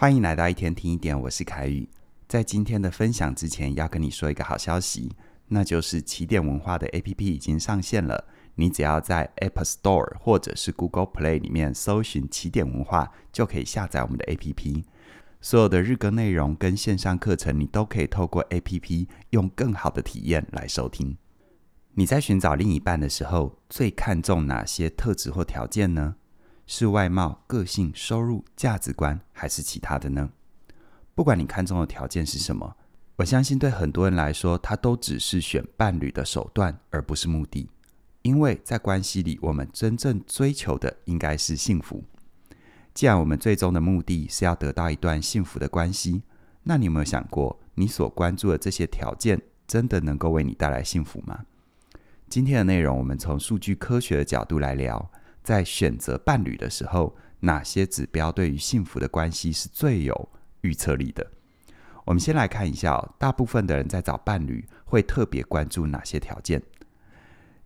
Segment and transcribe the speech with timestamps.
[0.00, 1.88] 欢迎来到一天听一点，我是凯宇。
[2.28, 5.10] 在今天的分享之前，要跟你说一个好消息，
[5.48, 8.28] 那就是起点文化的 APP 已经上线了。
[8.54, 14.84] 你只要在 App Store 或者是 Google Play 里面搜寻起点文化，就可以下载我们的 APP。
[15.40, 21.16] 所有的日更内容跟线上课程，你都可以透过 APP 用更好的体验来收听。
[21.94, 26.14] 你在寻找另一半的时候，最看重哪些特质或条件呢？
[26.70, 30.28] 是外貌、个性、收入、价值观，还是其他的呢？
[31.14, 32.76] 不管你看中的条件是什么，
[33.16, 37.70] 我相信对很多人来说，它都只是选伴侣的手段，而不是目的。
[38.20, 42.04] 因为在关系里，我们真正追求的应该是幸福。
[42.92, 46.22] 既然我们最终的目的是要得到一段幸福的关系，
[46.64, 51.46] 那你有没有想过，你所关注的这些条件，真的能够为你带来幸福吗？
[52.28, 55.10] 今天的内容，我们从数据科学的角度来聊。
[55.48, 60.28] 在选择伴侣的时候，哪些指标对于幸福的关系是最有
[60.60, 61.26] 预测力的？
[62.04, 66.62] 我们先来看一下哦，大部分的人在找伴侣会特别关注哪些条件？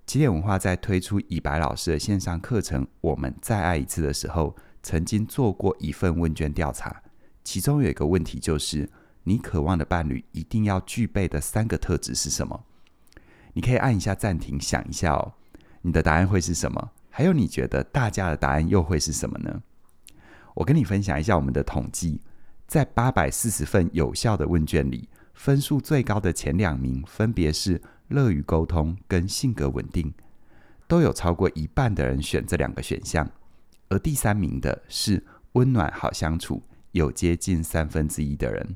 [0.07, 7.03] 起点文化在推出以白老师的线上课程《我们再爱一次》的时候，曾经做过一份问卷调查，
[7.43, 8.89] 其中有一个问题就是：
[9.25, 12.65] 你渴望的伴侣一定要具备的三个特质是什么？
[13.55, 15.33] 你可以按一下暂停，想一下哦，
[15.81, 16.93] 你的答案会是什么？
[17.15, 19.63] 还有，你觉得大家的答案又会是什么呢？
[20.55, 22.23] 我跟你分享一下我们的统计，
[22.67, 30.11] 在八百四十份有效的问卷里，分数最高的前两名分别是乐于沟通跟性格稳定，
[30.89, 33.31] 都有超过一半的人选这两个选项，
[33.91, 38.75] 而第三名的是温暖好相处，有接近三分之一的人。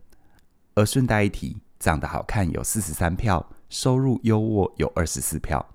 [0.74, 5.66] 而顺带一提，长得好看有四十三票，收入优渥有二十四票。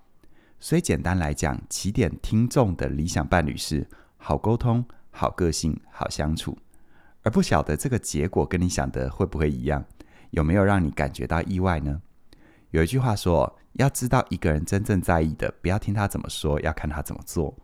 [0.62, 3.86] 所以简单来讲，起点听众的理想伴侣是
[4.18, 6.56] 好沟通、好个性、好相处，
[7.24, 9.84] 而不晓得这个结果跟你想的会不会一样？
[10.30, 12.00] 有没有让你感觉到意外呢？
[12.70, 17.58] 有一句话说，要知道一个人真正在意的，不要听他怎么说，要看他怎么做。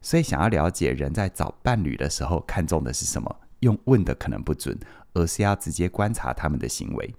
[0.00, 4.78] 所以想要了解人在找伴侣的时候看重的是什么，用问的可能不准，
[5.14, 7.12] 而是要直接观察他们的行为。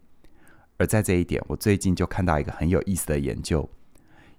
[0.78, 3.70] 而在这一点，我最近就看到一个很有意思的研究。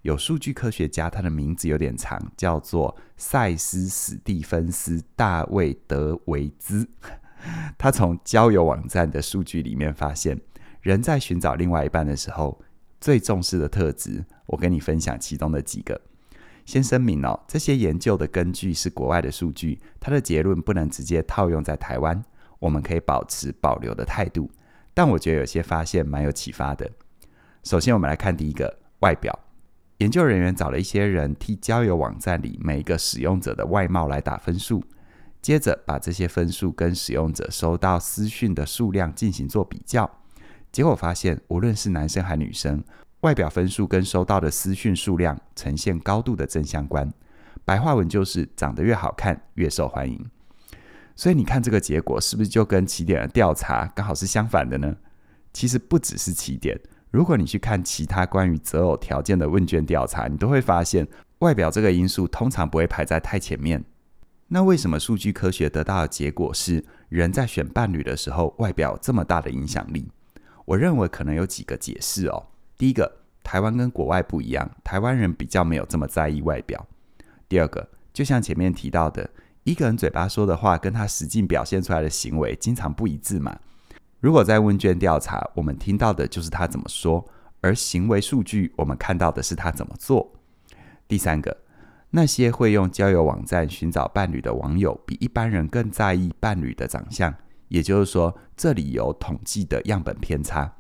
[0.03, 6.89] 有数据科学家，他的名字有点长，叫做塞斯·史蒂芬斯·大卫·德维兹。
[7.77, 10.41] 他从交友网站的数据里面发现，
[10.81, 12.61] 人在寻找另外一半的时候，
[13.01, 16.01] 最重视的特质，我跟你分享其中的几个。
[16.65, 22.23] 先声明哦，这些研究的根据是国外的数据，它的结论不能直接套用在台湾，
[22.59, 24.51] 我们可以保持保留的态度。
[24.93, 26.91] 但我觉得有些发现蛮有启发的。
[27.63, 29.48] 首先，我们来看第一个，外表。
[29.99, 34.85] 研究人员找了一些人替交友网站里每一个使用者的外貌来打分数，
[35.43, 40.09] 接着把这些分数跟使用者收到私讯的数量进行做比较，
[40.71, 42.85] 结果发现无论是男生还女生，
[43.23, 47.13] 外表分数跟收到的私讯数量呈现高度的正相关。
[47.65, 50.25] 白话文就是长得越好看越受欢迎。
[51.17, 54.97] 所以你看这个结果是不是就跟起点的调查刚好是相反的呢？
[55.53, 56.79] 其实不只是起点。
[57.11, 61.07] 如果你去看其他关于择偶条件的问卷调查，你都会发现
[61.39, 63.83] 外表这个因素通常不会排在太前面。
[64.49, 70.11] 那为什么数据科学得到的结果是人在选伴侣的时候，外表这么大的影响力？
[70.65, 72.47] 我认为可能有几个解释哦。
[72.77, 76.87] 第一个，台湾跟国外不一样，台湾人比较没有这么在意外表。
[77.49, 79.31] 第二个，就像前面提到的，
[79.65, 83.59] 一个人嘴巴说的话跟他实际表现出来的行为经常不一致嘛。
[84.21, 87.25] 如果在问卷调查，我们听到的就是他怎么说，
[87.61, 90.33] 而行为数据我们看到的是他怎么做。
[91.07, 91.57] 第三个，
[92.11, 97.33] 那些会用交友网站寻找伴侣的网友，比一般人更在意伴侣的长相，
[97.69, 100.73] 也就是说，这里有统计的样本偏差。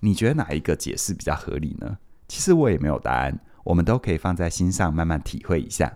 [0.00, 1.98] 你觉得哪一个解释比较合理呢？
[2.28, 5.92] 其实我也没有答案，我们都可以放在心上慢慢体会一下。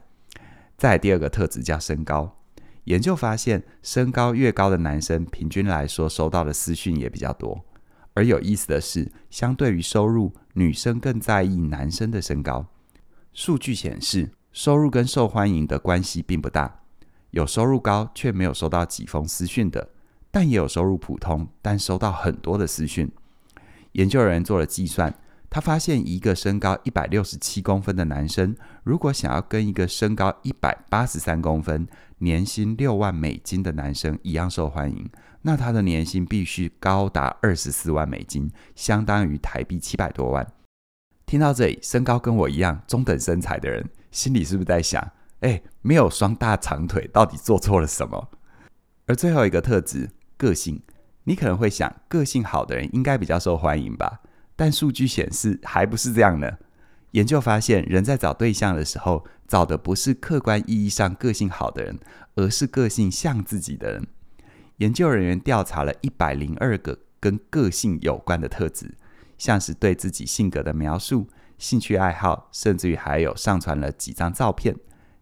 [0.76, 2.36] 再第二个特质叫身高。
[2.84, 7.64] 研究发现，身高越高的男生，平均来说收到的私讯也比较多。
[8.12, 12.66] 而有意思的是，相对于收入，女生更在意男生的身高。
[13.32, 16.80] 数据显示，收入跟受欢迎的关系并不大。
[17.30, 19.88] 有收入高却没有收到几封私讯的，
[20.30, 23.10] 但也有收入普通但收到很多的私讯。
[23.92, 25.12] 研究人员做了计算。
[25.50, 31.86] 他发现，一个身高一百六十七公分的男生，如果想要跟一个身高一百八十三公分、
[32.24, 35.10] 年薪六万美金的男生一样受欢迎，
[35.42, 40.46] 那他的年薪必须高达二十四万美金，相当于台币七百多万。
[41.26, 45.06] 听到这里，身高跟我一样中等身材的人，心里是不是在想：
[45.40, 48.30] 哎，没有双大长腿，到底做错了什么？
[49.06, 50.80] 而最后一个特质，个性。
[51.24, 54.20] 你可能会想，个性好的人应该比较受欢迎吧？
[54.56, 56.50] 但数据显示还不是这样呢。
[57.10, 61.98] 研究发现，人在找对象的时候，找的不是客观意义上个性好的人，
[62.34, 64.06] 而是个性像自己的人。
[64.78, 68.94] 研究人员调查了一百零二个跟个性有关的特质，
[69.38, 74.74] 像是对自己性格的描述、兴趣爱好，甚至于还有上传了几张照片。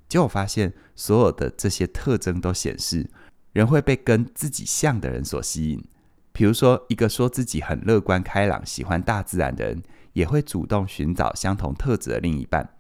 [0.09, 3.11] 结果发现，所有的这些特征都显示，
[3.53, 5.85] 人会被跟自己像的人所吸引。
[6.33, 9.83] 比如说，一个说自己很乐观开朗、喜欢大自然的人，
[10.15, 12.71] 也会主动寻找相同特质的另一半。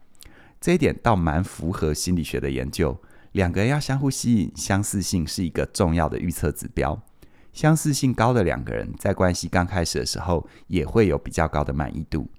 [0.62, 2.96] 这一点倒蛮符合心理学的研究。
[3.32, 7.02] 两个人要相互吸引，相似性是一个重要的预测指标。
[7.52, 12.30] 相似性高的两个人，在关系刚开始的时候，也会有比较高的满意度。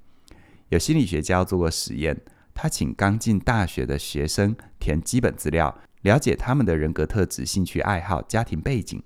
[0.69, 2.17] 有心理学家做过实验，
[2.53, 9.03] 他请刚进大学的学生填基本资料，了解他们的人格特质、兴趣爱好、家庭背景。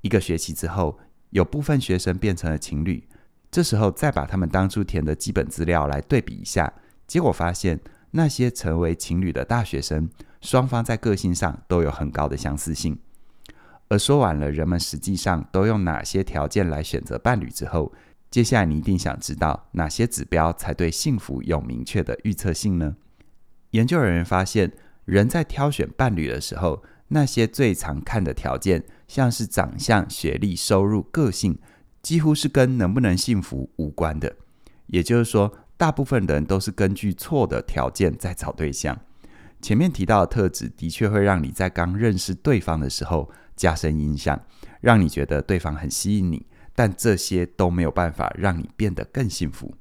[0.00, 0.98] 一个学期之后，
[1.30, 3.06] 有部分学生变成了情侣。
[3.48, 6.72] 这时候再把他们当初填的基本资料来对比一下，
[7.06, 7.78] 结果发现
[8.12, 10.08] 那些成为情侣的大学生，
[10.40, 12.98] 双方在个性上都有很高的相似性。
[13.88, 17.92] 而说完了人们实际上都用哪些条件来选择伴侣之后，
[18.30, 22.96] 接下来你一定想知道哪些指标才对幸福有明确的预测性呢？
[23.70, 24.72] 研究人员发现，
[25.04, 31.58] 人在挑选伴侣的时候，那些最常看的条件，像是长相、学历、收入、个性，
[32.00, 34.36] 几乎是跟能不能幸福无关的。
[34.86, 39.00] 也就是说，大部分人都是根据错的条件在找对象。
[39.62, 44.38] 前面提到的特质，的确会让你在刚认识对方的时候加深印象，
[44.82, 46.44] 让你觉得对方很吸引你。
[46.74, 49.74] 但这些都没有办法让你变得更幸福。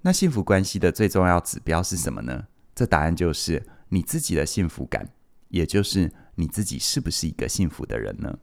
[0.00, 2.48] 那幸福关系的最重要指标是什么呢？
[2.74, 5.08] 这答案就是你自己的幸福感，
[5.50, 6.12] 也就是。
[6.34, 8.38] 你自己是不是一个幸福的人呢？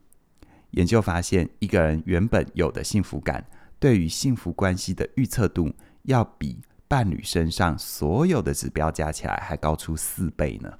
[0.71, 3.45] 研究发现，一个人原本有的幸福感，
[3.79, 10.71] 对于幸福关系的预测度，要比伴侣身上所有的指标加起来还高出四倍呢。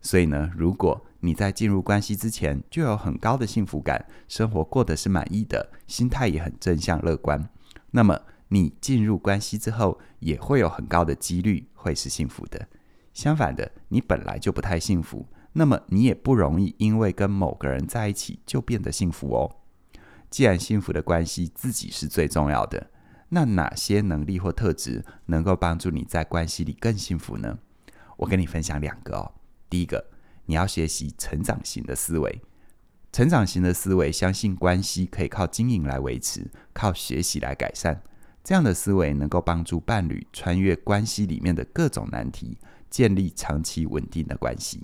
[0.00, 7.48] 所以呢，如果你在进入关系之前就有很高的幸福感，生活过得是满意的，心态也很正向乐观，
[7.92, 12.66] 那么你进入关系之后，也会有很高的几率会是幸福的。
[13.14, 15.26] 相反的，你本来就不太幸福。
[15.52, 19.56] 那么你也不容易因为跟某个人在一起就变得幸福哦。
[20.30, 22.90] 既然幸福的关系自己是最重要的，
[23.34, 27.58] 那哪些能力或特质能够帮助你在关系里更幸福呢？
[28.18, 29.32] 我跟你分享两个哦。
[29.70, 30.04] 第一个，
[30.44, 32.42] 你要学习成长型的思维。
[33.10, 38.02] 成长型的思维相信关系可以靠经营来维持，靠学习来改善。
[38.44, 42.58] 这样的思维能够帮助伴侣穿越关系里面的各种难题，
[42.90, 44.82] 建立长期稳定的关系。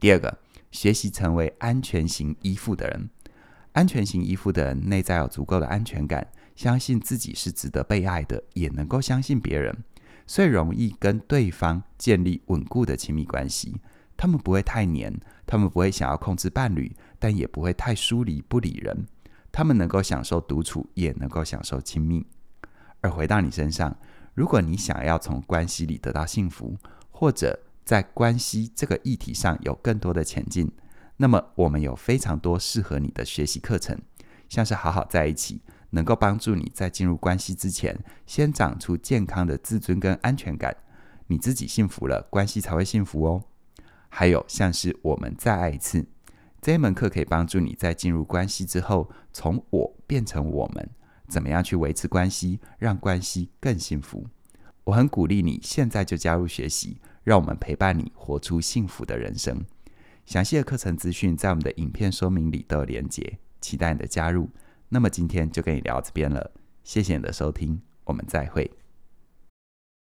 [0.00, 0.38] 第二个，
[0.72, 3.08] 学习成为安全型依附的人。
[3.72, 6.26] 安全型依附的人内在有足够的安全感，
[6.58, 9.72] 相信自己是值得被爱的，也能够相信别人，
[10.26, 13.76] 所以容易跟对方建立稳固的亲密关系。
[14.16, 15.16] 他们不会太黏，
[15.46, 19.06] 他们不会想要控制伴侣，但也不会太疏离不理人。
[19.52, 22.26] 他们能够享受独处，也能够享受亲密。
[23.02, 23.96] 而回到你身上，
[24.34, 26.76] 如果你想要从关系里得到幸福，
[27.12, 30.68] 或者在关系这个议题上有更多的前进，
[31.18, 33.96] 那么我们有非常多适合你的学习课程，
[34.48, 40.76] 像是好好在一起，能够帮助你在进入关系之前，先长出健康的自尊跟安全感。
[41.26, 43.44] 你自己幸福了，关系才会幸福哦。
[44.08, 46.06] 还有像是我们再爱一次
[46.60, 50.90] 这一门课，可以帮助你在进入关系之后，从我变成我们，
[51.28, 54.26] 怎么样去维持关系，让关系更幸福。
[54.84, 56.98] 我很鼓励你现在就加入学习。
[57.24, 59.62] 让我们陪伴你活出幸福的人生。
[60.24, 64.48] 详细的课程资讯在我们的影片说明里都有连结，期待你的加入。
[64.88, 66.50] 那么今天就跟你聊到这边了，
[66.82, 68.77] 谢谢你的收听，我们再会。